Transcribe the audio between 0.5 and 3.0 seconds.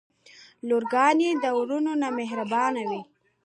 لورګانې د وروڼه نه مهربانې